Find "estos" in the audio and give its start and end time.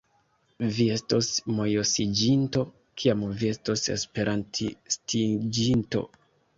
0.93-1.29, 3.55-3.87